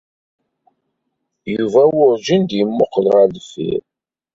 Yuba 1.53 1.81
werjin 1.97 2.41
d-yemmuqqel 2.45 3.05
ɣer 3.15 3.25
deffir. 3.33 3.81